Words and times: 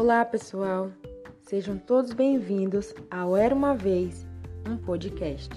Olá, 0.00 0.24
pessoal. 0.24 0.92
Sejam 1.42 1.76
todos 1.76 2.12
bem-vindos 2.12 2.94
ao 3.10 3.36
Era 3.36 3.52
uma 3.52 3.74
vez, 3.74 4.24
um 4.64 4.76
podcast. 4.76 5.50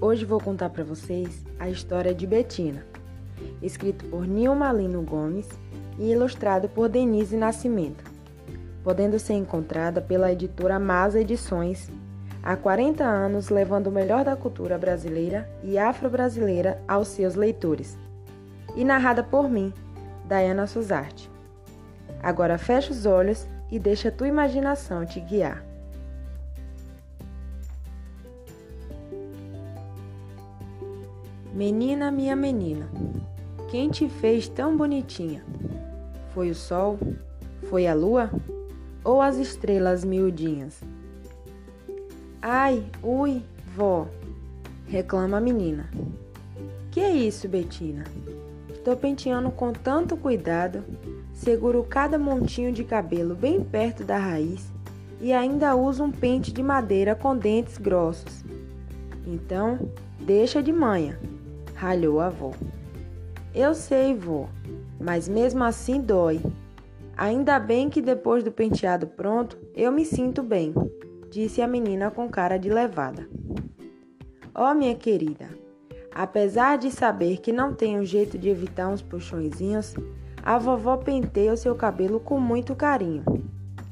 Hoje 0.00 0.24
vou 0.24 0.40
contar 0.40 0.70
para 0.70 0.82
vocês 0.82 1.44
a 1.60 1.70
história 1.70 2.12
de 2.12 2.26
Betina, 2.26 2.84
escrito 3.62 4.04
por 4.06 4.26
Nilma 4.26 4.72
Lino 4.72 5.02
Gomes 5.02 5.48
e 6.00 6.10
ilustrado 6.10 6.68
por 6.68 6.88
Denise 6.88 7.36
Nascimento, 7.36 8.02
podendo 8.82 9.16
ser 9.16 9.34
encontrada 9.34 10.00
pela 10.00 10.32
editora 10.32 10.80
Masa 10.80 11.20
Edições 11.20 11.88
há 12.42 12.56
40 12.56 13.04
anos, 13.04 13.50
levando 13.50 13.86
o 13.86 13.92
melhor 13.92 14.24
da 14.24 14.34
cultura 14.34 14.76
brasileira 14.76 15.48
e 15.62 15.78
afro-brasileira 15.78 16.82
aos 16.88 17.06
seus 17.06 17.36
leitores, 17.36 17.96
e 18.74 18.84
narrada 18.84 19.22
por 19.22 19.48
mim, 19.48 19.72
Diana 20.28 20.66
Suzarte. 20.66 21.35
Agora 22.22 22.58
fecha 22.58 22.92
os 22.92 23.06
olhos 23.06 23.46
e 23.70 23.78
deixa 23.78 24.08
a 24.08 24.12
tua 24.12 24.28
imaginação 24.28 25.04
te 25.04 25.20
guiar. 25.20 25.64
Menina, 31.52 32.10
minha 32.10 32.36
menina, 32.36 32.86
quem 33.70 33.88
te 33.88 34.08
fez 34.08 34.46
tão 34.46 34.76
bonitinha? 34.76 35.42
Foi 36.34 36.50
o 36.50 36.54
sol? 36.54 36.98
Foi 37.70 37.86
a 37.86 37.94
lua? 37.94 38.30
Ou 39.02 39.22
as 39.22 39.36
estrelas 39.38 40.04
miudinhas? 40.04 40.82
Ai, 42.42 42.84
ui, 43.02 43.42
vó, 43.74 44.06
reclama 44.86 45.38
a 45.38 45.40
menina. 45.40 45.88
Que 46.90 47.00
é 47.00 47.10
isso, 47.10 47.48
Betina? 47.48 48.04
Tô 48.84 48.94
penteando 48.96 49.50
com 49.50 49.72
tanto 49.72 50.16
cuidado, 50.16 50.84
seguro 51.36 51.84
cada 51.84 52.18
montinho 52.18 52.72
de 52.72 52.82
cabelo 52.82 53.34
bem 53.34 53.62
perto 53.62 54.02
da 54.02 54.16
raiz 54.16 54.72
e 55.20 55.32
ainda 55.32 55.76
uso 55.76 56.02
um 56.02 56.10
pente 56.10 56.50
de 56.50 56.62
madeira 56.62 57.14
com 57.14 57.36
dentes 57.36 57.76
grossos. 57.76 58.42
Então, 59.26 59.90
deixa 60.18 60.62
de 60.62 60.72
manha, 60.72 61.20
ralhou 61.74 62.20
a 62.20 62.26
avó. 62.26 62.52
Eu 63.54 63.74
sei, 63.74 64.14
vô, 64.14 64.46
mas 64.98 65.28
mesmo 65.28 65.62
assim 65.62 66.00
dói. 66.00 66.40
Ainda 67.16 67.58
bem 67.58 67.88
que 67.88 68.00
depois 68.00 68.42
do 68.42 68.50
penteado 68.50 69.06
pronto, 69.06 69.58
eu 69.74 69.92
me 69.92 70.04
sinto 70.04 70.42
bem, 70.42 70.74
disse 71.30 71.60
a 71.60 71.68
menina 71.68 72.10
com 72.10 72.28
cara 72.28 72.58
de 72.58 72.70
levada. 72.70 73.28
Ó, 74.54 74.70
oh, 74.70 74.74
minha 74.74 74.94
querida, 74.94 75.48
Apesar 76.18 76.78
de 76.78 76.90
saber 76.90 77.42
que 77.42 77.52
não 77.52 77.74
um 77.98 78.02
jeito 78.02 78.38
de 78.38 78.48
evitar 78.48 78.88
uns 78.88 79.02
puxõezinhos, 79.02 79.94
a 80.46 80.58
vovó 80.58 80.96
penteia 80.96 81.52
o 81.52 81.56
seu 81.56 81.74
cabelo 81.74 82.20
com 82.20 82.38
muito 82.38 82.76
carinho. 82.76 83.24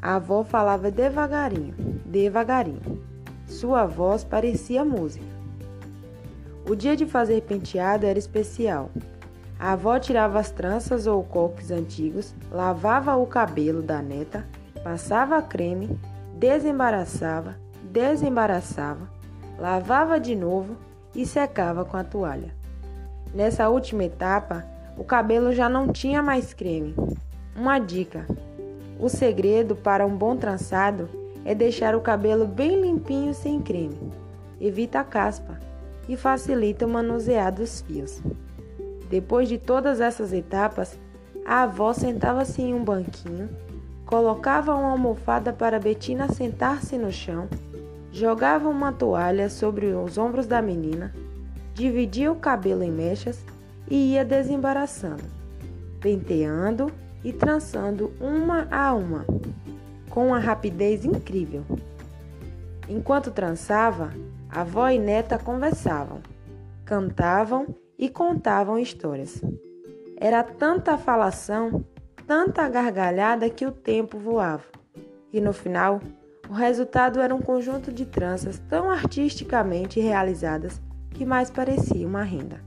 A 0.00 0.14
avó 0.14 0.44
falava 0.44 0.88
devagarinho, 0.88 1.74
devagarinho. 2.06 3.02
Sua 3.44 3.86
voz 3.86 4.22
parecia 4.22 4.84
música. 4.84 5.26
O 6.64 6.76
dia 6.76 6.94
de 6.94 7.06
fazer 7.06 7.42
penteado 7.42 8.06
era 8.06 8.20
especial. 8.20 8.88
A 9.58 9.72
avó 9.72 9.98
tirava 9.98 10.38
as 10.38 10.52
tranças 10.52 11.08
ou 11.08 11.24
coques 11.24 11.72
antigos, 11.72 12.32
lavava 12.52 13.16
o 13.16 13.26
cabelo 13.26 13.82
da 13.82 14.00
neta, 14.00 14.46
passava 14.84 15.42
creme, 15.42 15.98
desembaraçava, 16.36 17.56
desembaraçava, 17.90 19.10
lavava 19.58 20.20
de 20.20 20.36
novo 20.36 20.76
e 21.16 21.26
secava 21.26 21.84
com 21.84 21.96
a 21.96 22.04
toalha. 22.04 22.54
Nessa 23.34 23.68
última 23.68 24.04
etapa, 24.04 24.72
o 24.96 25.04
cabelo 25.04 25.52
já 25.52 25.68
não 25.68 25.88
tinha 25.88 26.22
mais 26.22 26.52
creme. 26.52 26.94
Uma 27.56 27.78
dica: 27.78 28.26
o 28.98 29.08
segredo 29.08 29.76
para 29.76 30.06
um 30.06 30.16
bom 30.16 30.36
trançado 30.36 31.08
é 31.44 31.54
deixar 31.54 31.94
o 31.94 32.00
cabelo 32.00 32.46
bem 32.46 32.80
limpinho 32.80 33.34
sem 33.34 33.60
creme. 33.60 33.98
Evita 34.60 35.00
a 35.00 35.04
caspa 35.04 35.58
e 36.08 36.16
facilita 36.16 36.86
o 36.86 36.88
manusear 36.88 37.52
dos 37.52 37.80
fios. 37.82 38.22
Depois 39.10 39.48
de 39.48 39.58
todas 39.58 40.00
essas 40.00 40.32
etapas, 40.32 40.98
a 41.44 41.62
avó 41.62 41.92
sentava-se 41.92 42.62
em 42.62 42.72
um 42.72 42.82
banquinho, 42.82 43.50
colocava 44.06 44.74
uma 44.74 44.92
almofada 44.92 45.52
para 45.52 45.78
Betina 45.78 46.28
sentar-se 46.32 46.96
no 46.96 47.12
chão 47.12 47.48
Jogava 48.14 48.68
uma 48.68 48.92
toalha 48.92 49.50
sobre 49.50 49.86
os 49.86 50.16
ombros 50.18 50.46
da 50.46 50.62
menina, 50.62 51.12
dividia 51.74 52.30
o 52.30 52.36
cabelo 52.36 52.84
em 52.84 52.90
mechas 52.92 53.44
e 53.88 54.12
ia 54.12 54.24
desembaraçando, 54.24 55.24
penteando 56.00 56.90
e 57.22 57.32
trançando 57.32 58.12
uma 58.20 58.66
a 58.70 58.94
uma, 58.94 59.24
com 60.10 60.28
uma 60.28 60.38
rapidez 60.38 61.04
incrível. 61.04 61.64
Enquanto 62.88 63.30
trançava, 63.30 64.10
avó 64.48 64.88
e 64.88 64.98
neta 64.98 65.38
conversavam, 65.38 66.20
cantavam 66.84 67.74
e 67.98 68.08
contavam 68.08 68.78
histórias. 68.78 69.40
Era 70.16 70.42
tanta 70.42 70.98
falação, 70.98 71.84
tanta 72.26 72.68
gargalhada 72.68 73.48
que 73.48 73.66
o 73.66 73.72
tempo 73.72 74.18
voava. 74.18 74.64
E 75.32 75.40
no 75.40 75.52
final, 75.52 76.00
o 76.48 76.52
resultado 76.52 77.20
era 77.20 77.34
um 77.34 77.40
conjunto 77.40 77.90
de 77.90 78.04
tranças 78.04 78.58
tão 78.68 78.90
artisticamente 78.90 79.98
realizadas 79.98 80.80
que 81.10 81.24
mais 81.24 81.50
parecia 81.50 82.06
uma 82.06 82.22
renda. 82.22 82.60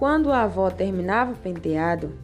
Quando 0.00 0.32
a 0.32 0.44
avó 0.44 0.70
terminava 0.70 1.32
o 1.32 1.36
penteado, 1.36 2.14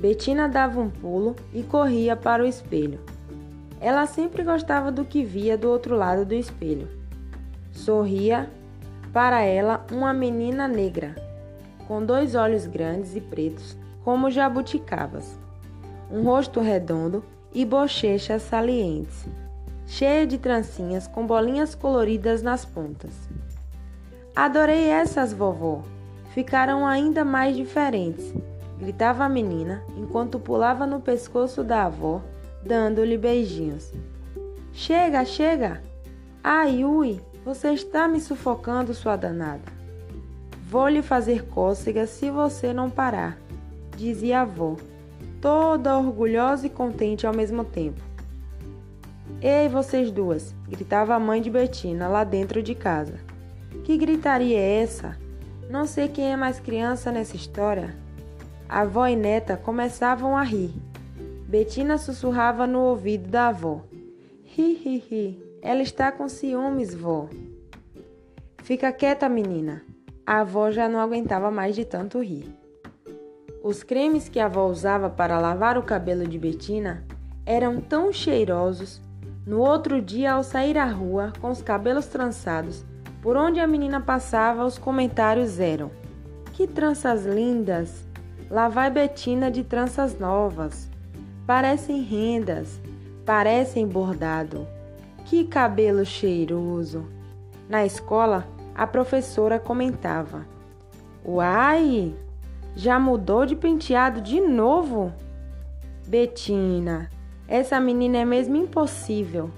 Betina 0.00 0.48
dava 0.48 0.80
um 0.80 0.88
pulo 0.88 1.34
e 1.52 1.64
corria 1.64 2.14
para 2.14 2.44
o 2.44 2.46
espelho. 2.46 3.00
Ela 3.80 4.06
sempre 4.06 4.44
gostava 4.44 4.92
do 4.92 5.04
que 5.04 5.24
via 5.24 5.58
do 5.58 5.68
outro 5.68 5.96
lado 5.96 6.24
do 6.24 6.34
espelho. 6.34 6.88
Sorria 7.72 8.48
para 9.12 9.40
ela 9.42 9.84
uma 9.90 10.14
menina 10.14 10.68
negra, 10.68 11.16
com 11.88 12.06
dois 12.06 12.36
olhos 12.36 12.64
grandes 12.64 13.16
e 13.16 13.20
pretos, 13.20 13.76
como 14.04 14.30
jabuticabas, 14.30 15.36
um 16.08 16.22
rosto 16.22 16.60
redondo 16.60 17.24
e 17.52 17.64
bochechas 17.64 18.42
salientes, 18.42 19.26
cheia 19.84 20.24
de 20.24 20.38
trancinhas 20.38 21.08
com 21.08 21.26
bolinhas 21.26 21.74
coloridas 21.74 22.40
nas 22.40 22.64
pontas. 22.64 23.28
Adorei 24.32 24.86
essas, 24.86 25.32
vovó. 25.32 25.95
Ficaram 26.36 26.86
ainda 26.86 27.24
mais 27.24 27.56
diferentes, 27.56 28.34
gritava 28.78 29.24
a 29.24 29.28
menina 29.28 29.82
enquanto 29.96 30.38
pulava 30.38 30.86
no 30.86 31.00
pescoço 31.00 31.64
da 31.64 31.84
avó, 31.84 32.20
dando-lhe 32.62 33.16
beijinhos. 33.16 33.90
Chega, 34.70 35.24
chega! 35.24 35.82
Ai, 36.44 36.84
ui, 36.84 37.22
você 37.42 37.70
está 37.70 38.06
me 38.06 38.20
sufocando, 38.20 38.92
sua 38.92 39.16
danada. 39.16 39.62
Vou 40.68 40.86
lhe 40.90 41.00
fazer 41.00 41.46
cócegas 41.46 42.10
se 42.10 42.30
você 42.30 42.70
não 42.70 42.90
parar, 42.90 43.38
dizia 43.96 44.40
a 44.40 44.42
avó, 44.42 44.76
toda 45.40 45.96
orgulhosa 45.96 46.66
e 46.66 46.70
contente 46.70 47.26
ao 47.26 47.34
mesmo 47.34 47.64
tempo. 47.64 48.02
Ei, 49.40 49.70
vocês 49.70 50.10
duas! 50.10 50.54
gritava 50.68 51.14
a 51.14 51.18
mãe 51.18 51.40
de 51.40 51.48
Betina 51.48 52.08
lá 52.08 52.24
dentro 52.24 52.62
de 52.62 52.74
casa. 52.74 53.14
Que 53.84 53.96
gritaria 53.96 54.58
é 54.58 54.82
essa? 54.82 55.24
Não 55.68 55.84
sei 55.84 56.08
quem 56.08 56.32
é 56.32 56.36
mais 56.36 56.60
criança 56.60 57.10
nessa 57.10 57.34
história. 57.34 57.96
A 58.68 58.82
avó 58.82 59.06
e 59.06 59.16
neta 59.16 59.56
começavam 59.56 60.36
a 60.36 60.42
rir. 60.42 60.72
Betina 61.48 61.98
sussurrava 61.98 62.66
no 62.66 62.80
ouvido 62.80 63.28
da 63.28 63.48
avó. 63.48 63.82
Ri, 64.44 64.74
ri, 64.74 64.98
ri. 64.98 65.42
Ela 65.60 65.82
está 65.82 66.12
com 66.12 66.28
ciúmes, 66.28 66.94
vó. 66.94 67.28
Fica 68.62 68.92
quieta, 68.92 69.28
menina. 69.28 69.82
A 70.24 70.40
avó 70.40 70.70
já 70.70 70.88
não 70.88 71.00
aguentava 71.00 71.50
mais 71.50 71.74
de 71.74 71.84
tanto 71.84 72.20
rir. 72.20 72.48
Os 73.62 73.82
cremes 73.82 74.28
que 74.28 74.38
a 74.38 74.46
avó 74.46 74.68
usava 74.68 75.10
para 75.10 75.40
lavar 75.40 75.76
o 75.76 75.82
cabelo 75.82 76.26
de 76.26 76.38
Betina 76.38 77.04
eram 77.44 77.80
tão 77.80 78.12
cheirosos. 78.12 79.00
No 79.44 79.60
outro 79.60 80.00
dia, 80.00 80.32
ao 80.32 80.44
sair 80.44 80.78
à 80.78 80.86
rua 80.86 81.32
com 81.40 81.50
os 81.50 81.62
cabelos 81.62 82.06
trançados, 82.06 82.84
por 83.26 83.36
onde 83.36 83.58
a 83.58 83.66
menina 83.66 84.00
passava, 84.00 84.64
os 84.64 84.78
comentários 84.78 85.58
eram: 85.58 85.90
Que 86.52 86.64
tranças 86.64 87.26
lindas! 87.26 88.06
Lá 88.48 88.68
vai 88.68 88.88
Betina 88.88 89.50
de 89.50 89.64
tranças 89.64 90.16
novas. 90.16 90.88
Parecem 91.44 92.02
rendas, 92.02 92.80
parecem 93.24 93.84
bordado. 93.84 94.64
Que 95.24 95.42
cabelo 95.42 96.04
cheiroso! 96.04 97.04
Na 97.68 97.84
escola, 97.84 98.46
a 98.72 98.86
professora 98.86 99.58
comentava: 99.58 100.46
Uai, 101.24 102.14
já 102.76 102.96
mudou 102.96 103.44
de 103.44 103.56
penteado 103.56 104.20
de 104.20 104.40
novo? 104.40 105.12
Betina, 106.06 107.10
essa 107.48 107.80
menina 107.80 108.18
é 108.18 108.24
mesmo 108.24 108.54
impossível. 108.54 109.50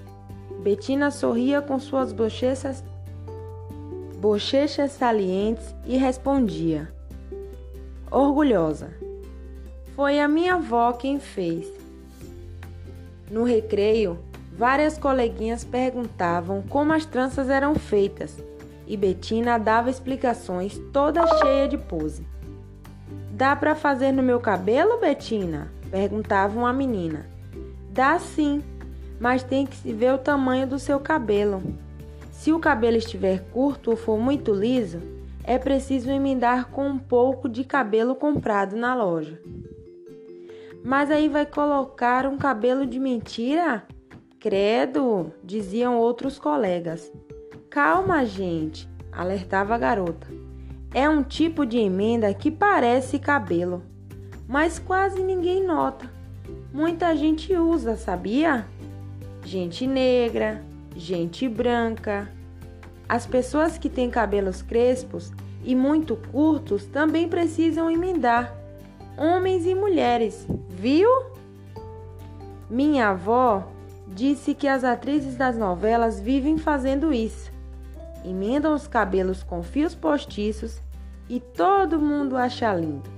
Betina 0.63 1.11
sorria 1.11 1.61
com 1.61 1.77
suas 1.77 2.11
bochechas, 2.11 2.83
bochechas 4.19 4.91
salientes 4.91 5.73
e 5.85 5.95
respondia, 5.95 6.91
orgulhosa: 8.11 8.91
Foi 9.95 10.19
a 10.19 10.27
minha 10.27 10.55
avó 10.55 10.91
quem 10.91 11.19
fez. 11.21 11.71
No 13.31 13.45
recreio, 13.45 14.19
várias 14.57 14.97
coleguinhas 14.97 15.63
perguntavam 15.63 16.61
como 16.63 16.91
as 16.91 17.05
tranças 17.05 17.49
eram 17.49 17.75
feitas 17.75 18.37
e 18.85 18.97
Betina 18.97 19.57
dava 19.57 19.89
explicações 19.89 20.77
toda 20.91 21.25
cheia 21.37 21.67
de 21.67 21.77
pose. 21.77 22.27
Dá 23.31 23.55
para 23.55 23.73
fazer 23.73 24.11
no 24.11 24.21
meu 24.21 24.41
cabelo, 24.41 24.99
Betina? 24.99 25.71
perguntava 25.89 26.59
uma 26.59 26.73
menina. 26.73 27.25
Dá 27.89 28.19
sim, 28.19 28.61
mas 29.17 29.43
tem 29.43 29.65
que 29.65 29.77
se 29.77 29.93
ver 29.93 30.13
o 30.13 30.17
tamanho 30.17 30.67
do 30.67 30.77
seu 30.77 30.99
cabelo. 30.99 31.63
Se 32.39 32.53
o 32.53 32.59
cabelo 32.59 32.95
estiver 32.95 33.43
curto 33.51 33.91
ou 33.91 33.97
for 33.97 34.17
muito 34.17 34.53
liso, 34.53 35.01
é 35.43 35.57
preciso 35.57 36.09
emendar 36.09 36.69
com 36.69 36.87
um 36.87 36.97
pouco 36.97 37.49
de 37.49 37.65
cabelo 37.65 38.15
comprado 38.15 38.77
na 38.77 38.95
loja. 38.95 39.37
Mas 40.81 41.11
aí 41.11 41.27
vai 41.27 41.45
colocar 41.45 42.25
um 42.25 42.37
cabelo 42.37 42.85
de 42.85 42.97
mentira? 42.97 43.83
Credo, 44.39 45.33
diziam 45.43 45.97
outros 45.97 46.39
colegas. 46.39 47.11
Calma, 47.69 48.25
gente, 48.25 48.87
alertava 49.11 49.75
a 49.75 49.77
garota. 49.77 50.27
É 50.93 51.09
um 51.09 51.21
tipo 51.21 51.65
de 51.65 51.77
emenda 51.77 52.33
que 52.33 52.49
parece 52.49 53.19
cabelo, 53.19 53.83
mas 54.47 54.79
quase 54.79 55.21
ninguém 55.21 55.61
nota. 55.61 56.09
Muita 56.71 57.13
gente 57.17 57.53
usa, 57.53 57.97
sabia? 57.97 58.65
Gente 59.43 59.85
negra, 59.85 60.63
gente 60.99 61.47
branca. 61.47 62.29
As 63.07 63.25
pessoas 63.25 63.77
que 63.77 63.89
têm 63.89 64.09
cabelos 64.09 64.61
crespos 64.61 65.31
e 65.63 65.73
muito 65.73 66.15
curtos 66.31 66.85
também 66.85 67.27
precisam 67.27 67.89
emendar. 67.89 68.53
Homens 69.17 69.65
e 69.65 69.73
mulheres, 69.73 70.45
viu? 70.69 71.09
Minha 72.69 73.09
avó 73.09 73.67
disse 74.07 74.53
que 74.53 74.67
as 74.67 74.83
atrizes 74.83 75.35
das 75.35 75.57
novelas 75.57 76.19
vivem 76.19 76.57
fazendo 76.57 77.11
isso. 77.11 77.51
Emendam 78.23 78.73
os 78.73 78.87
cabelos 78.87 79.41
com 79.41 79.63
fios 79.63 79.95
postiços 79.95 80.79
e 81.27 81.39
todo 81.39 81.99
mundo 81.99 82.35
acha 82.35 82.73
lindo. 82.73 83.09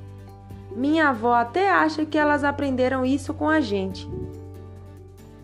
Minha 0.75 1.09
avó 1.09 1.33
até 1.33 1.69
acha 1.69 2.05
que 2.05 2.17
elas 2.17 2.43
aprenderam 2.43 3.05
isso 3.05 3.33
com 3.33 3.49
a 3.49 3.59
gente. 3.59 4.09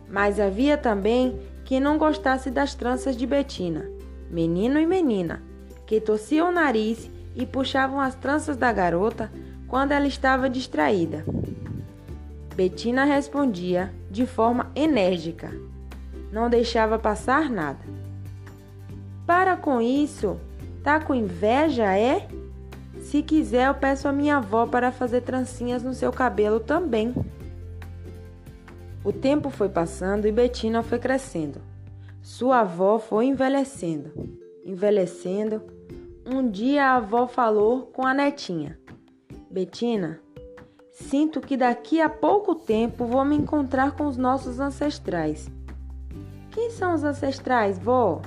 Mas 0.10 0.40
havia 0.40 0.78
também 0.78 1.38
quem 1.68 1.82
não 1.82 1.98
gostasse 1.98 2.50
das 2.50 2.74
tranças 2.74 3.18
de 3.18 3.28
Betina, 3.28 3.92
menino 4.32 4.80
e 4.80 4.86
menina, 4.86 5.44
que 5.86 6.00
torciam 6.00 6.48
o 6.48 6.52
nariz 6.54 7.12
e 7.36 7.46
puxavam 7.46 8.00
as 8.00 8.16
tranças 8.16 8.56
da 8.56 8.72
garota 8.72 9.30
quando 9.68 9.92
ela 9.92 10.08
estava 10.08 10.50
distraída. 10.50 11.26
Betina 12.56 13.04
respondia 13.04 13.94
de 14.10 14.26
forma 14.26 14.72
enérgica, 14.74 15.54
não 16.32 16.50
deixava 16.50 16.98
passar 16.98 17.50
nada. 17.50 17.84
Para 19.26 19.58
com 19.58 19.82
isso, 19.82 20.40
tá 20.82 21.02
com 21.02 21.14
inveja, 21.14 21.98
é? 21.98 22.30
Se 23.02 23.22
quiser, 23.22 23.68
eu 23.68 23.74
peço 23.74 24.08
a 24.08 24.14
minha 24.14 24.38
avó 24.38 24.66
para 24.66 24.90
fazer 24.90 25.20
trancinhas 25.20 25.84
no 25.84 25.94
seu 25.94 26.14
cabelo 26.14 26.62
também. 26.62 27.14
O 29.08 29.14
tempo 29.14 29.50
foi 29.50 29.70
passando 29.70 30.28
e 30.28 30.34
Betina 30.34 30.84
foi 30.84 31.00
crescendo. 31.00 31.62
Sua 32.22 32.60
avó 32.60 33.00
foi 33.00 33.28
envelhecendo. 33.28 34.12
Envelhecendo, 34.66 35.62
um 36.26 36.52
dia 36.52 36.88
a 36.88 36.96
avó 36.98 37.26
falou 37.26 37.84
com 37.84 38.06
a 38.06 38.14
netinha: 38.14 38.78
Betina, 39.50 40.20
sinto 40.92 41.40
que 41.40 41.56
daqui 41.56 42.02
a 42.02 42.10
pouco 42.10 42.54
tempo 42.54 43.06
vou 43.06 43.24
me 43.24 43.38
encontrar 43.38 43.96
com 43.96 44.08
os 44.08 44.18
nossos 44.18 44.60
ancestrais. 44.60 45.50
Quem 46.52 46.70
são 46.70 46.94
os 46.94 47.06
ancestrais, 47.06 47.80
vó? 47.80 48.22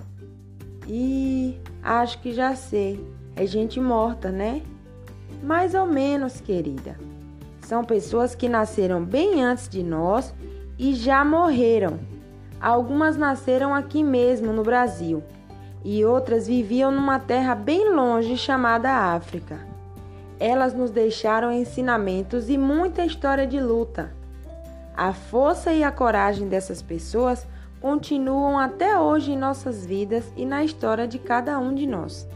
E 0.88 1.60
acho 1.82 2.22
que 2.22 2.32
já 2.32 2.54
sei. 2.56 3.06
É 3.36 3.44
gente 3.44 3.78
morta, 3.78 4.32
né? 4.32 4.62
Mais 5.42 5.74
ou 5.74 5.84
menos, 5.84 6.40
querida. 6.40 6.98
São 7.60 7.84
pessoas 7.84 8.34
que 8.34 8.48
nasceram 8.48 9.04
bem 9.04 9.44
antes 9.44 9.68
de 9.68 9.82
nós 9.82 10.32
e 10.80 10.94
já 10.94 11.22
morreram. 11.22 12.00
Algumas 12.58 13.14
nasceram 13.14 13.74
aqui 13.74 14.02
mesmo 14.02 14.50
no 14.50 14.62
Brasil 14.62 15.22
e 15.84 16.02
outras 16.06 16.46
viviam 16.46 16.90
numa 16.90 17.18
terra 17.18 17.54
bem 17.54 17.94
longe 17.94 18.34
chamada 18.38 18.90
África. 18.90 19.60
Elas 20.38 20.72
nos 20.72 20.90
deixaram 20.90 21.52
ensinamentos 21.52 22.48
e 22.48 22.56
muita 22.56 23.04
história 23.04 23.46
de 23.46 23.60
luta. 23.60 24.10
A 24.96 25.12
força 25.12 25.70
e 25.70 25.84
a 25.84 25.92
coragem 25.92 26.48
dessas 26.48 26.80
pessoas 26.80 27.46
continuam 27.78 28.58
até 28.58 28.98
hoje 28.98 29.32
em 29.32 29.38
nossas 29.38 29.84
vidas 29.84 30.32
e 30.34 30.46
na 30.46 30.64
história 30.64 31.06
de 31.06 31.18
cada 31.18 31.58
um 31.58 31.74
de 31.74 31.86
nós. 31.86 32.26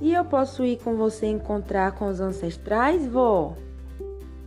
E 0.00 0.12
eu 0.12 0.24
posso 0.24 0.64
ir 0.64 0.78
com 0.82 0.96
você 0.96 1.26
encontrar 1.26 1.92
com 1.92 2.08
os 2.08 2.20
ancestrais, 2.20 3.06
vó? 3.06 3.54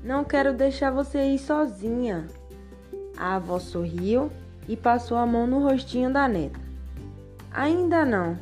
Não 0.07 0.24
quero 0.24 0.54
deixar 0.54 0.89
você 0.89 1.21
ir 1.33 1.38
sozinha. 1.38 2.27
A 3.18 3.36
avó 3.36 3.59
sorriu 3.59 4.31
e 4.65 4.77
passou 4.77 5.18
a 5.18 5.25
mão 5.25 5.45
no 5.45 5.62
rostinho 5.62 6.09
da 6.09 6.30
neta. 6.30 6.57
Ainda 7.51 8.06
não. 8.06 8.39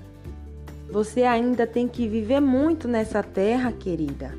Você 0.92 1.24
ainda 1.24 1.66
tem 1.66 1.88
que 1.88 2.08
viver 2.08 2.40
muito 2.40 2.88
nessa 2.88 3.24
terra, 3.24 3.72
querida. 3.72 4.38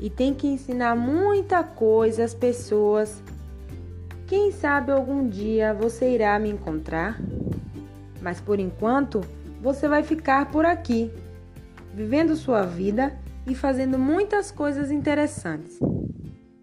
E 0.00 0.10
tem 0.10 0.34
que 0.34 0.48
ensinar 0.48 0.96
muita 0.96 1.62
coisa 1.62 2.24
às 2.24 2.34
pessoas. 2.34 3.22
Quem 4.26 4.50
sabe 4.50 4.90
algum 4.90 5.28
dia 5.28 5.72
você 5.72 6.12
irá 6.12 6.36
me 6.40 6.50
encontrar? 6.50 7.20
Mas 8.20 8.40
por 8.40 8.58
enquanto, 8.58 9.20
você 9.62 9.86
vai 9.86 10.02
ficar 10.02 10.50
por 10.50 10.66
aqui, 10.66 11.08
vivendo 11.94 12.34
sua 12.34 12.64
vida 12.64 13.16
e 13.46 13.54
fazendo 13.54 13.96
muitas 13.96 14.50
coisas 14.50 14.90
interessantes. 14.90 15.78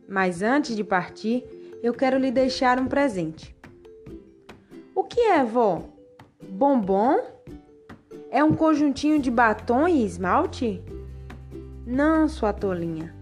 Mas 0.08 0.42
antes 0.42 0.76
de 0.76 0.84
partir, 0.84 1.44
eu 1.82 1.94
quero 1.94 2.18
lhe 2.18 2.32
deixar 2.32 2.80
um 2.80 2.88
presente. 2.88 3.56
O 4.94 5.04
que 5.04 5.20
é, 5.20 5.44
vó? 5.44 5.84
Bombom? 6.50 7.20
É 8.30 8.44
um 8.44 8.54
conjuntinho 8.54 9.20
de 9.20 9.32
batom 9.32 9.88
e 9.88 10.06
esmalte? 10.06 10.84
Não, 11.86 12.28
sua 12.28 12.54
tolinha. 12.54 13.14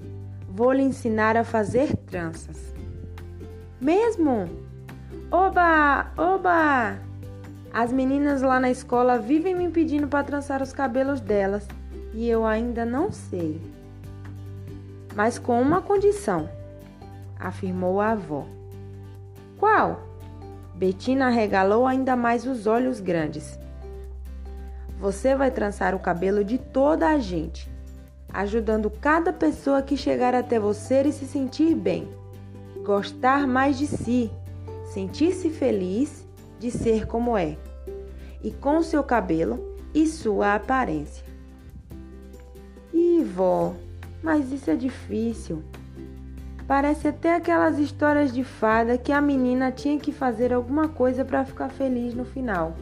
Vou 0.49 0.71
lhe 0.71 0.83
ensinar 0.83 1.37
a 1.37 1.43
fazer 1.43 1.95
tranças. 1.97 2.73
Mesmo? 3.81 4.49
Oba! 5.31 6.11
Oba! 6.17 6.99
As 7.73 7.91
meninas 7.91 8.41
lá 8.41 8.59
na 8.59 8.69
escola 8.69 9.17
vivem 9.17 9.55
me 9.55 9.69
pedindo 9.69 10.07
para 10.07 10.23
trançar 10.23 10.61
os 10.61 10.71
cabelos 10.71 11.19
delas 11.19 11.67
e 12.13 12.29
eu 12.29 12.45
ainda 12.45 12.85
não 12.85 13.11
sei. 13.11 13.59
Mas 15.15 15.39
com 15.39 15.59
uma 15.61 15.81
condição 15.81 16.49
afirmou 17.43 17.99
a 17.99 18.11
avó. 18.11 18.45
Qual? 19.59 20.01
Betina 20.73 21.29
regalou 21.29 21.85
ainda 21.85 22.15
mais 22.15 22.47
os 22.47 22.65
olhos 22.65 22.99
grandes. 22.99 23.59
Você 24.99 25.35
vai 25.35 25.51
trançar 25.51 25.93
o 25.93 25.99
cabelo 25.99 26.43
de 26.43 26.57
toda 26.57 27.09
a 27.09 27.19
gente, 27.19 27.69
ajudando 28.31 28.89
cada 28.89 29.33
pessoa 29.33 29.81
que 29.81 29.97
chegar 29.97 30.33
até 30.33 30.57
você 30.57 31.01
e 31.03 31.11
se 31.11 31.25
sentir 31.25 31.75
bem, 31.75 32.07
gostar 32.83 33.45
mais 33.45 33.77
de 33.77 33.85
si, 33.85 34.31
sentir-se 34.93 35.49
feliz 35.49 36.25
de 36.57 36.71
ser 36.71 37.05
como 37.05 37.37
é, 37.37 37.57
e 38.41 38.51
com 38.51 38.81
seu 38.81 39.03
cabelo 39.03 39.77
e 39.93 40.07
sua 40.07 40.55
aparência. 40.55 41.25
Ih, 42.93 43.23
vó, 43.23 43.75
mas 44.21 44.51
isso 44.51 44.71
é 44.71 44.75
difícil. 44.75 45.61
Parece 46.67 47.09
até 47.09 47.35
aquelas 47.35 47.77
histórias 47.77 48.33
de 48.33 48.43
fada 48.43 48.97
que 48.97 49.11
a 49.11 49.19
menina 49.19 49.71
tinha 49.71 49.99
que 49.99 50.11
fazer 50.11 50.53
alguma 50.53 50.87
coisa 50.87 51.25
para 51.25 51.43
ficar 51.43 51.69
feliz 51.69 52.13
no 52.13 52.23
final. 52.23 52.75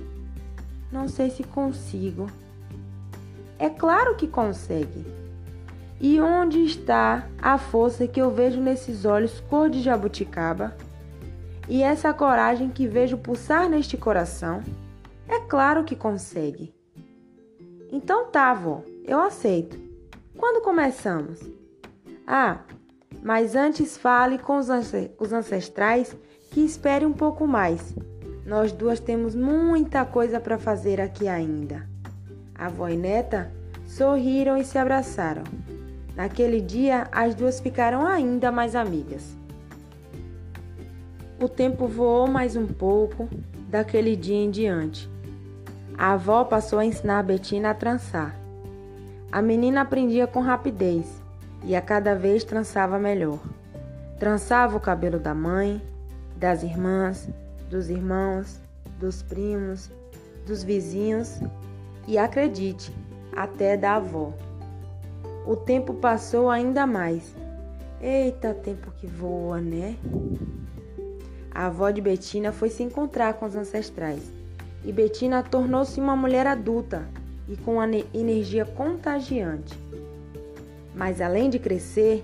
Não 0.92 1.08
sei 1.08 1.30
se 1.30 1.44
consigo. 1.44 2.28
É 3.58 3.70
claro 3.70 4.16
que 4.16 4.28
consegue. 4.28 5.06
E 6.00 6.20
onde 6.20 6.64
está 6.64 7.28
a 7.42 7.58
força 7.58 8.08
que 8.08 8.22
eu 8.22 8.32
vejo 8.32 8.60
nesses 8.60 9.06
olhos 9.06 9.40
cor 9.42 9.70
de 9.70 9.82
jabuticaba? 9.82 10.76
E 11.70 11.82
essa 11.84 12.14
coragem 12.14 12.70
que 12.70 12.88
vejo 12.88 13.18
pulsar 13.18 13.70
neste 13.70 13.98
coração? 13.98 14.64
É 15.28 15.40
claro 15.40 15.84
que 15.84 15.96
consegue. 15.96 16.74
Então 17.92 18.26
tá, 18.32 18.54
vó, 18.54 18.84
eu 19.06 19.22
aceito. 19.22 19.80
Quando 20.36 20.64
começamos? 20.64 21.40
Ah, 22.26 22.60
mas 23.24 23.56
antes 23.56 23.98
fale 23.98 24.38
com 24.38 24.58
os 24.58 25.34
ancestrais 25.34 26.16
que 26.50 26.62
espere 26.62 27.06
um 27.06 27.14
pouco 27.14 27.46
mais. 27.46 27.96
Nós 28.46 28.72
duas 28.72 29.00
temos 29.00 29.36
muita 29.36 30.04
coisa 30.04 30.40
para 30.40 30.58
fazer 30.58 31.00
aqui 31.00 31.28
ainda. 31.28 31.88
A 32.56 32.66
avó 32.66 32.90
e 32.90 32.98
neta 32.98 33.52
sorriram 33.86 34.58
e 34.58 34.64
se 34.64 34.78
abraçaram. 34.78 35.44
Naquele 36.16 36.60
dia, 36.60 37.08
as 37.12 37.36
duas 37.36 37.60
ficaram 37.60 38.06
ainda 38.06 38.52
mais 38.52 38.76
amigas. 38.76 39.38
O 41.42 41.48
tempo 41.48 41.88
voou 41.88 42.28
mais 42.28 42.56
um 42.56 42.68
pouco 42.68 43.30
daquele 43.70 44.16
dia 44.16 44.36
em 44.36 44.52
diante. 44.52 45.10
A 45.98 46.14
avó 46.14 46.44
passou 46.44 46.80
a 46.80 46.86
ensinar 46.86 47.20
a 47.20 47.24
Betina 47.24 47.70
a 47.70 47.74
trançar. 47.74 48.36
A 49.32 49.42
menina 49.42 49.82
aprendia 49.82 50.28
com 50.28 50.42
rapidez 50.42 51.21
e 51.64 51.76
a 51.76 51.82
cada 51.82 52.16
vez 52.16 52.44
trançava 52.44 52.98
melhor. 53.00 53.40
Trançava 54.20 54.78
o 54.78 54.80
cabelo 54.80 55.20
da 55.20 55.34
mãe, 55.34 55.82
das 56.36 56.64
irmãs, 56.64 57.30
dos 57.70 57.90
irmãos, 57.90 58.62
dos 59.00 59.22
primos, 59.22 59.90
dos 60.46 60.64
vizinhos 60.64 61.40
e, 62.08 62.18
acredite, 62.18 62.96
até 63.36 63.78
da 63.78 63.96
avó. 63.96 64.34
O 65.46 65.56
tempo 65.56 65.94
passou 65.94 66.50
ainda 66.50 66.86
mais. 66.86 67.36
Eita, 68.00 68.54
tempo 68.54 68.92
que 68.92 69.08
voa, 69.08 69.60
né? 69.60 69.96
A 71.54 71.68
avó 71.68 71.90
de 71.90 72.02
Betina 72.02 72.52
foi 72.52 72.70
se 72.70 72.84
encontrar 72.84 73.34
com 73.36 73.46
os 73.46 73.56
ancestrais 73.56 74.42
e 74.84 74.92
Betina 74.92 75.44
tornou-se 75.44 76.00
uma 76.00 76.16
mulher 76.16 76.48
adulta 76.48 77.08
e 77.48 77.56
com 77.56 77.76
uma 77.76 77.88
energia 78.14 78.66
contagiante. 78.66 79.78
Mas 81.02 81.20
além 81.20 81.50
de 81.50 81.58
crescer, 81.58 82.24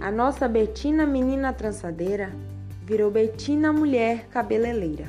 a 0.00 0.10
nossa 0.10 0.48
Betina 0.48 1.06
menina 1.06 1.52
trançadeira 1.52 2.32
virou 2.82 3.08
Betina 3.08 3.72
mulher 3.72 4.26
cabeleireira. 4.26 5.06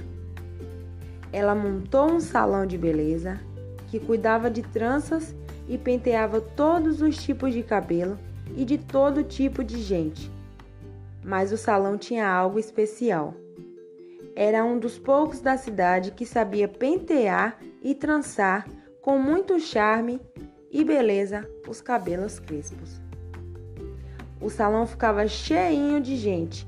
Ela 1.34 1.56
montou 1.56 2.12
um 2.12 2.20
salão 2.20 2.68
de 2.68 2.78
beleza 2.78 3.40
que 3.88 4.00
cuidava 4.00 4.52
de 4.52 4.62
tranças 4.62 5.36
e 5.68 5.80
penteava 5.80 6.40
todos 6.40 7.02
os 7.02 7.18
tipos 7.18 7.56
de 7.56 7.64
cabelo 7.64 8.20
e 8.56 8.64
de 8.64 8.78
todo 8.78 9.24
tipo 9.24 9.64
de 9.64 9.82
gente. 9.82 10.32
Mas 11.26 11.52
o 11.52 11.58
salão 11.58 11.98
tinha 11.98 12.30
algo 12.30 12.60
especial. 12.60 13.34
Era 14.36 14.64
um 14.64 14.78
dos 14.78 15.00
poucos 15.00 15.40
da 15.40 15.58
cidade 15.58 16.12
que 16.12 16.24
sabia 16.24 16.68
pentear 16.68 17.58
e 17.82 17.96
trançar 17.96 18.68
com 19.02 19.18
muito 19.18 19.60
charme 19.60 20.22
e 20.72 20.86
beleza 20.86 21.50
os 21.68 21.82
cabelos 21.82 22.38
crespos. 22.38 23.07
O 24.40 24.50
salão 24.50 24.86
ficava 24.86 25.28
cheinho 25.28 26.00
de 26.00 26.16
gente 26.16 26.68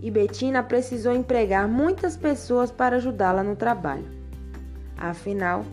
e 0.00 0.10
Betina 0.10 0.62
precisou 0.62 1.12
empregar 1.12 1.68
muitas 1.68 2.16
pessoas 2.16 2.70
para 2.70 2.96
ajudá-la 2.96 3.42
no 3.42 3.56
trabalho. 3.56 4.08
Afinal, 4.96 5.64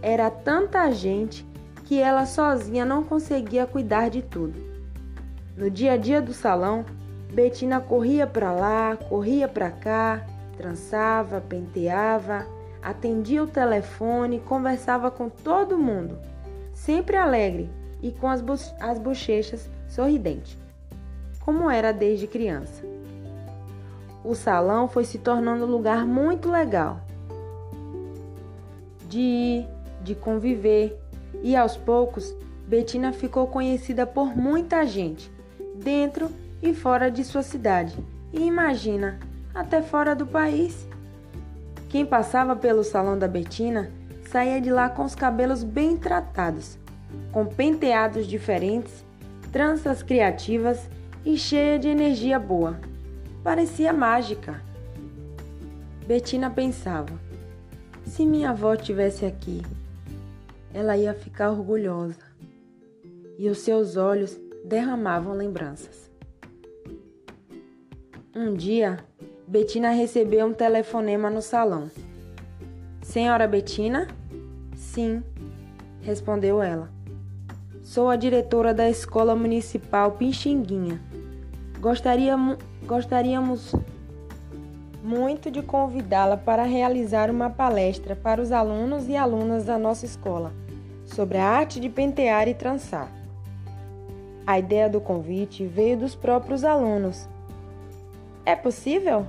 era 0.00 0.30
tanta 0.30 0.90
gente 0.90 1.46
que 1.84 2.00
ela 2.00 2.26
sozinha 2.26 2.84
não 2.84 3.02
conseguia 3.02 3.66
cuidar 3.66 4.10
de 4.10 4.22
tudo. 4.22 4.68
No 5.56 5.70
dia 5.70 5.92
a 5.92 5.96
dia 5.96 6.20
do 6.20 6.32
salão, 6.32 6.84
Betina 7.32 7.80
corria 7.80 8.26
para 8.26 8.52
lá, 8.52 8.96
corria 8.96 9.48
para 9.48 9.70
cá, 9.70 10.24
trançava, 10.56 11.40
penteava, 11.40 12.46
atendia 12.82 13.42
o 13.42 13.46
telefone, 13.46 14.40
conversava 14.40 15.10
com 15.10 15.28
todo 15.28 15.78
mundo, 15.78 16.18
sempre 16.72 17.16
alegre 17.16 17.70
e 18.00 18.12
com 18.12 18.28
as, 18.28 18.42
as 18.80 18.98
bochechas 18.98 19.68
sorridentes, 19.88 20.56
como 21.48 21.70
era 21.70 21.94
desde 21.94 22.26
criança. 22.26 22.84
O 24.22 24.34
salão 24.34 24.86
foi 24.86 25.02
se 25.02 25.16
tornando 25.16 25.64
um 25.64 25.70
lugar 25.70 26.04
muito 26.04 26.50
legal 26.50 27.00
de 29.08 29.18
ir, 29.18 29.68
de 30.02 30.14
conviver, 30.14 31.00
e 31.42 31.56
aos 31.56 31.74
poucos, 31.74 32.36
Betina 32.66 33.14
ficou 33.14 33.46
conhecida 33.46 34.06
por 34.06 34.36
muita 34.36 34.84
gente, 34.84 35.32
dentro 35.74 36.30
e 36.62 36.74
fora 36.74 37.10
de 37.10 37.24
sua 37.24 37.42
cidade. 37.42 37.96
E 38.30 38.42
imagina, 38.42 39.18
até 39.54 39.80
fora 39.80 40.14
do 40.14 40.26
país. 40.26 40.86
Quem 41.88 42.04
passava 42.04 42.54
pelo 42.54 42.84
salão 42.84 43.18
da 43.18 43.26
Betina 43.26 43.90
saía 44.30 44.60
de 44.60 44.70
lá 44.70 44.90
com 44.90 45.02
os 45.02 45.14
cabelos 45.14 45.64
bem 45.64 45.96
tratados, 45.96 46.76
com 47.32 47.46
penteados 47.46 48.26
diferentes, 48.26 49.02
tranças 49.50 50.02
criativas 50.02 50.86
e 51.24 51.36
cheia 51.36 51.78
de 51.78 51.88
energia 51.88 52.38
boa. 52.38 52.78
Parecia 53.42 53.92
mágica. 53.92 54.62
Betina 56.06 56.50
pensava: 56.50 57.12
se 58.04 58.24
minha 58.24 58.50
avó 58.50 58.74
tivesse 58.76 59.24
aqui, 59.24 59.62
ela 60.72 60.96
ia 60.96 61.14
ficar 61.14 61.50
orgulhosa 61.50 62.28
e 63.38 63.48
os 63.48 63.58
seus 63.58 63.96
olhos 63.96 64.38
derramavam 64.64 65.34
lembranças. 65.34 66.10
Um 68.34 68.54
dia, 68.54 68.98
Betina 69.46 69.90
recebeu 69.90 70.46
um 70.46 70.52
telefonema 70.52 71.30
no 71.30 71.40
salão. 71.40 71.90
Senhora 73.02 73.48
Betina? 73.48 74.06
Sim, 74.74 75.22
respondeu 76.02 76.62
ela. 76.62 76.97
Sou 77.88 78.10
a 78.10 78.16
diretora 78.16 78.74
da 78.74 78.86
Escola 78.86 79.34
Municipal 79.34 80.12
Pixinguinha. 80.12 81.00
Gostaríamos, 81.80 82.58
gostaríamos 82.84 83.74
muito 85.02 85.50
de 85.50 85.62
convidá-la 85.62 86.36
para 86.36 86.64
realizar 86.64 87.30
uma 87.30 87.48
palestra 87.48 88.14
para 88.14 88.42
os 88.42 88.52
alunos 88.52 89.08
e 89.08 89.16
alunas 89.16 89.64
da 89.64 89.78
nossa 89.78 90.04
escola 90.04 90.52
sobre 91.06 91.38
a 91.38 91.46
arte 91.46 91.80
de 91.80 91.88
pentear 91.88 92.46
e 92.46 92.52
trançar. 92.52 93.10
A 94.46 94.58
ideia 94.58 94.90
do 94.90 95.00
convite 95.00 95.64
veio 95.64 95.96
dos 95.96 96.14
próprios 96.14 96.64
alunos. 96.64 97.26
É 98.44 98.54
possível? 98.54 99.26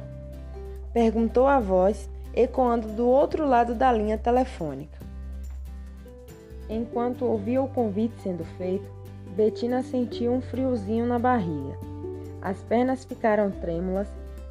perguntou 0.92 1.48
a 1.48 1.62
voz, 1.62 2.10
ecoando 2.34 2.90
do 2.90 3.08
outro 3.08 3.48
lado 3.48 3.74
da 3.74 3.90
linha 3.90 4.18
telefônica. 4.18 4.99
Enquanto 6.70 7.26
ouvia 7.26 7.62
o 7.62 7.68
convite 7.68 8.22
sendo 8.22 8.44
feito, 8.58 8.86
Betina 9.36 9.82
sentiu 9.82 10.32
um 10.34 10.42
friozinho 10.42 11.06
na 11.06 11.18
barriga. 11.18 11.78
As 12.42 12.62
pernas 12.64 13.04
ficaram 13.04 13.50
trêmulas 13.50 14.08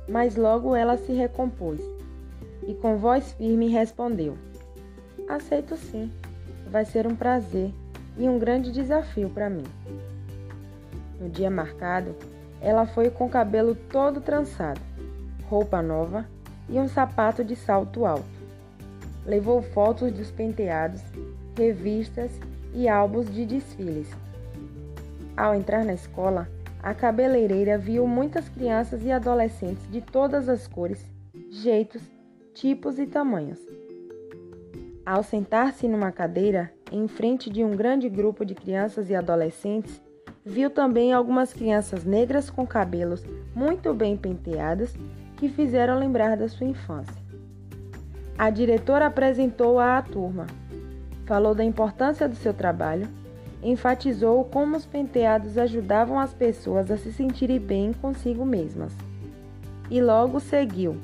mas 0.09 0.37
logo 0.37 0.75
ela 0.75 0.97
se 0.97 1.13
recompôs 1.13 1.81
e 2.67 2.75
com 2.75 2.97
voz 2.97 3.33
firme 3.33 3.69
respondeu: 3.69 4.37
Aceito 5.29 5.77
sim, 5.77 6.11
vai 6.71 6.85
ser 6.85 7.07
um 7.07 7.15
prazer 7.15 7.73
e 8.17 8.29
um 8.29 8.39
grande 8.39 8.73
desafio 8.73 9.29
para 9.29 9.51
mim. 9.51 9.65
No 11.21 11.29
dia 11.29 11.51
marcado, 11.51 12.15
ela 12.61 12.87
foi 12.87 13.11
com 13.11 13.27
o 13.27 13.31
cabelo 13.31 13.75
todo 13.75 14.21
trançado, 14.21 14.81
roupa 15.49 15.83
nova 15.83 16.27
e 16.69 16.79
um 16.79 16.89
sapato 16.89 17.45
de 17.45 17.55
salto 17.55 18.07
alto. 18.07 18.39
Levou 19.27 19.61
fotos 19.61 20.11
dos 20.11 20.31
penteados, 20.31 21.03
revistas 21.59 22.31
e 22.73 22.89
álbuns 22.89 23.29
de 23.35 23.45
desfiles. 23.45 24.09
Ao 25.37 25.55
entrar 25.55 25.85
na 25.85 25.93
escola, 25.93 26.49
a 26.81 26.95
cabeleireira 26.95 27.77
viu 27.77 28.07
muitas 28.07 28.49
crianças 28.49 29.05
e 29.05 29.11
adolescentes 29.11 29.91
de 29.91 30.01
todas 30.01 30.49
as 30.49 30.69
cores, 30.69 31.05
jeitos, 31.51 32.03
tipos 32.55 32.99
e 32.99 33.07
tamanhos. 33.07 33.59
Ao 35.05 35.23
sentar-se 35.25 35.89
numa 35.89 36.13
cadeira, 36.13 36.73
em 36.93 37.09
frente 37.09 37.51
de 37.51 37.65
um 37.65 37.75
grande 37.75 38.09
grupo 38.09 38.45
de 38.45 38.55
crianças 38.55 39.11
e 39.11 39.15
adolescentes, 39.15 40.01
viu 40.45 40.71
também 40.71 41.13
algumas 41.13 41.53
crianças 41.53 42.05
negras 42.05 42.51
com 42.51 42.67
cabelos 42.67 43.25
muito 43.55 43.93
bem 43.93 44.17
penteados 44.17 44.95
que 45.37 45.49
fizeram 45.49 45.99
lembrar 45.99 46.37
da 46.37 46.49
sua 46.49 46.67
infância. 46.67 47.29
A 48.37 48.51
diretora 48.51 49.07
apresentou-a 49.07 49.99
à 49.99 50.03
turma, 50.03 50.47
falou 51.29 51.55
da 51.55 51.63
importância 51.63 52.27
do 52.27 52.35
seu 52.35 52.55
trabalho 52.55 53.07
enfatizou 53.63 54.45
como 54.45 54.77
os 54.77 54.87
penteados 54.87 55.59
ajudavam 55.59 56.19
as 56.19 56.33
pessoas 56.33 56.91
a 56.91 56.97
se 56.97 57.13
sentirem 57.13 57.61
bem 57.61 57.93
consigo 57.93 58.47
mesmas. 58.47 58.93
E 59.91 60.01
logo 60.01 60.41
seguiu. 60.41 60.97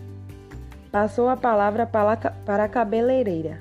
Passou 0.90 1.28
a 1.28 1.36
palavra 1.36 1.84
para 1.84 2.64
a 2.64 2.68
cabeleireira. 2.68 3.60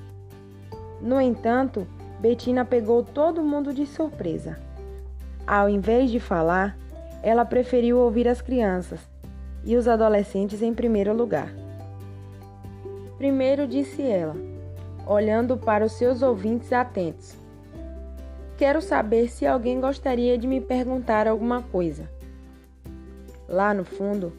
No 1.01 1.19
entanto, 1.19 1.85
Betina 2.19 2.63
pegou 2.63 3.03
todo 3.03 3.43
mundo 3.43 3.73
de 3.73 3.85
surpresa. 3.85 4.57
Ao 5.45 5.67
invés 5.67 6.11
de 6.11 6.19
falar, 6.19 6.77
ela 7.21 7.43
preferiu 7.43 7.97
ouvir 7.97 8.27
as 8.27 8.41
crianças 8.41 9.01
e 9.65 9.75
os 9.75 9.87
adolescentes 9.87 10.61
em 10.61 10.73
primeiro 10.73 11.13
lugar. 11.13 11.51
Primeiro 13.17 13.67
disse 13.67 14.01
ela, 14.01 14.52
olhando 15.07 15.57
para 15.57 15.85
os 15.85 15.93
seus 15.93 16.21
ouvintes 16.21 16.71
atentos. 16.71 17.35
Quero 18.57 18.81
saber 18.81 19.29
se 19.29 19.45
alguém 19.45 19.81
gostaria 19.81 20.37
de 20.37 20.47
me 20.47 20.61
perguntar 20.61 21.27
alguma 21.27 21.61
coisa. 21.61 22.09
Lá 23.47 23.73
no 23.73 23.83
fundo, 23.83 24.31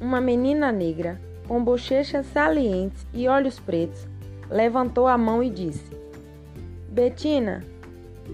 uma 0.00 0.20
menina 0.20 0.70
negra, 0.70 1.20
com 1.48 1.62
bochechas 1.62 2.26
salientes 2.26 3.06
e 3.12 3.28
olhos 3.28 3.58
pretos, 3.58 4.06
levantou 4.50 5.06
a 5.06 5.16
mão 5.16 5.42
e 5.42 5.50
disse: 5.50 5.90
Betina, 6.88 7.64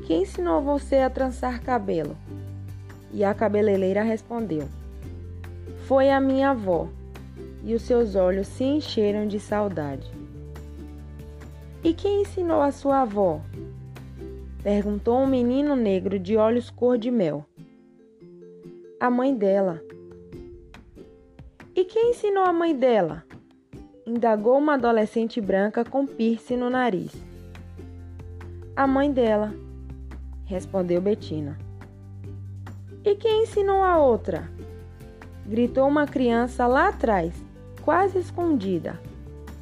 quem 0.07 0.23
ensinou 0.23 0.61
você 0.61 0.97
a 0.97 1.11
trançar 1.11 1.63
cabelo? 1.63 2.17
E 3.13 3.25
a 3.25 3.33
cabeleireira 3.33 4.03
respondeu: 4.03 4.69
Foi 5.87 6.11
a 6.11 6.21
minha 6.21 6.51
avó. 6.51 6.89
E 7.65 7.75
os 7.75 7.83
seus 7.83 8.15
olhos 8.15 8.47
se 8.47 8.65
encheram 8.65 9.27
de 9.27 9.41
saudade. 9.41 10.18
E 11.83 11.95
quem 11.95 12.23
ensinou 12.23 12.61
a 12.61 12.73
sua 12.73 13.03
avó? 13.03 13.41
Perguntou 14.65 15.17
um 15.17 15.27
menino 15.29 15.77
negro 15.77 16.19
de 16.19 16.37
olhos 16.37 16.71
cor 16.71 16.99
de 16.99 17.09
mel. 17.09 17.47
A 18.99 19.09
mãe 19.09 19.33
dela. 19.33 19.81
E 21.77 21.85
quem 21.85 22.11
ensinou 22.11 22.43
a 22.43 22.53
mãe 22.53 22.75
dela? 22.75 23.25
Indagou 24.05 24.59
uma 24.59 24.75
adolescente 24.75 25.41
branca 25.41 25.85
com 25.85 26.05
piercing 26.05 26.57
no 26.57 26.69
nariz. 26.69 27.13
A 28.75 28.85
mãe 28.85 29.13
dela, 29.13 29.55
respondeu 30.47 31.01
Betina. 31.01 31.57
E 33.05 33.15
quem 33.15 33.45
ensinou 33.45 33.85
a 33.85 33.99
outra? 33.99 34.51
Gritou 35.47 35.87
uma 35.87 36.07
criança 36.07 36.67
lá 36.67 36.89
atrás, 36.89 37.33
quase 37.83 38.19
escondida, 38.19 39.01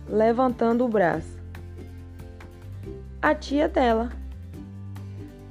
levantando 0.09 0.83
o 0.83 0.89
braço. 0.89 1.36
A 3.27 3.35
tia 3.35 3.69
dela. 3.69 4.13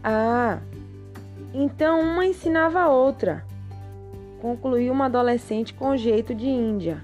Ah, 0.01 0.60
então 1.53 2.00
uma 2.00 2.25
ensinava 2.25 2.79
a 2.79 2.88
outra, 2.88 3.44
concluiu 4.41 4.94
uma 4.94 5.08
adolescente 5.08 5.74
com 5.74 5.98
jeito 5.98 6.34
de 6.34 6.48
índia. 6.48 7.03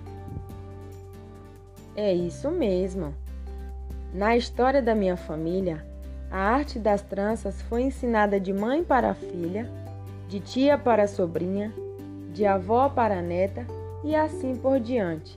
É 1.94 2.14
isso 2.14 2.50
mesmo. 2.50 3.14
Na 4.14 4.38
história 4.38 4.82
da 4.82 4.96
minha 4.96 5.18
família, 5.18 5.86
a 6.32 6.38
arte 6.38 6.80
das 6.80 7.02
tranças 7.02 7.62
foi 7.64 7.82
ensinada 7.82 8.40
de 8.40 8.54
mãe 8.54 8.82
para 8.82 9.14
filha, 9.14 9.70
de 10.30 10.40
tia 10.40 10.78
para 10.78 11.06
sobrinha, 11.06 11.74
de 12.34 12.46
avó 12.46 12.88
para 12.88 13.22
neta 13.22 13.68
e 14.06 14.16
assim 14.16 14.56
por 14.56 14.80
diante. 14.80 15.36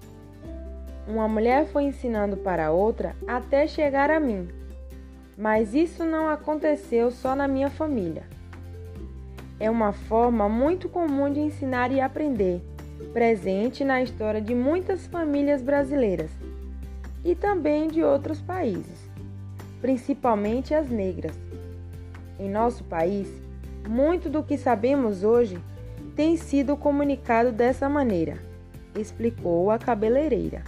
Uma 1.08 1.26
mulher 1.26 1.66
foi 1.66 1.82
ensinando 1.82 2.36
para 2.36 2.70
outra 2.70 3.16
até 3.26 3.66
chegar 3.66 4.12
a 4.12 4.20
mim. 4.20 4.62
Mas 5.36 5.74
isso 5.74 6.04
não 6.04 6.28
aconteceu 6.28 7.10
só 7.10 7.34
na 7.34 7.48
minha 7.48 7.70
família. 7.70 8.24
É 9.58 9.70
uma 9.70 9.92
forma 9.92 10.48
muito 10.48 10.88
comum 10.88 11.32
de 11.32 11.40
ensinar 11.40 11.90
e 11.92 12.00
aprender, 12.00 12.62
presente 13.12 13.84
na 13.84 14.02
história 14.02 14.40
de 14.40 14.54
muitas 14.54 15.06
famílias 15.06 15.62
brasileiras 15.62 16.30
e 17.24 17.34
também 17.34 17.88
de 17.88 18.02
outros 18.02 18.40
países, 18.40 19.10
principalmente 19.80 20.74
as 20.74 20.90
negras. 20.90 21.34
Em 22.38 22.50
nosso 22.50 22.84
país, 22.84 23.28
muito 23.88 24.28
do 24.28 24.42
que 24.42 24.58
sabemos 24.58 25.24
hoje 25.24 25.58
tem 26.14 26.36
sido 26.36 26.76
comunicado 26.76 27.50
dessa 27.50 27.88
maneira, 27.88 28.38
explicou 28.98 29.70
a 29.70 29.78
cabeleireira, 29.78 30.62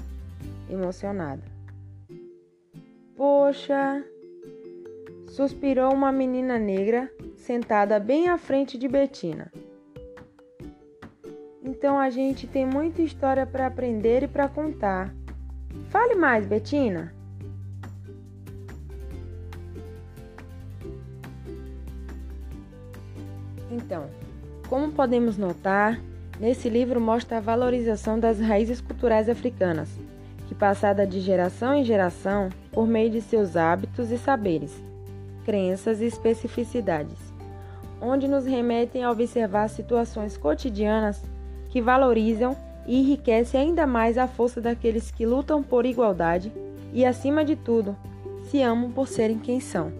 emocionada. 0.69 1.43
Poxa, 3.17 4.05
suspirou 5.29 5.93
uma 5.93 6.13
menina 6.13 6.59
negra 6.59 7.11
sentada 7.37 7.99
bem 7.99 8.29
à 8.29 8.39
frente 8.39 8.79
de 8.79 8.89
Betina. 8.89 9.53
Então 11.63 11.99
a 11.99 12.11
gente 12.11 12.47
tem 12.47 12.65
muita 12.65 13.03
história 13.03 13.45
para 13.47 13.67
aprender 13.67 14.23
e 14.23 14.29
para 14.29 14.49
contar. 14.49 15.13
Fale 15.91 16.15
mais, 16.15 16.47
Betina. 16.47 17.13
Então, 23.71 24.09
como 24.69 24.93
podemos 24.93 25.37
notar, 25.37 26.01
nesse 26.41 26.69
livro 26.69 27.01
mostra 27.01 27.39
a 27.39 27.41
valorização 27.41 28.19
das 28.19 28.41
raízes 28.41 28.81
culturais 28.81 29.29
africanas, 29.29 29.91
que 30.49 30.55
passada 30.55 31.07
de 31.07 31.21
geração 31.21 31.75
em 31.75 31.85
geração 31.85 32.49
por 32.73 32.87
meio 32.87 33.11
de 33.11 33.21
seus 33.21 33.57
hábitos 33.57 34.11
e 34.11 34.19
saberes 34.19 34.87
crenças 35.47 36.01
e 36.01 36.07
especificidades, 36.07 37.17
onde 38.03 38.27
nos 38.27 38.45
remetem 38.45 39.05
a 39.05 39.13
observar 39.13 39.69
situações 39.69 40.37
cotidianas 40.37 41.23
que 41.71 41.81
valorizam 41.81 42.57
e 42.85 42.99
enriquecem 42.99 43.61
ainda 43.61 43.87
mais 43.87 44.19
a 44.19 44.27
força 44.27 44.61
daqueles 44.61 45.13
que 45.13 45.25
lutam 45.25 45.63
por 45.63 45.87
igualdade 45.87 46.53
e, 46.93 47.05
acima 47.05 47.45
de 47.45 47.55
tudo, 47.55 47.97
se 48.51 48.61
amam 48.61 48.91
por 48.91 49.07
serem 49.07 49.39
quem 49.39 49.61
são. 49.61 49.93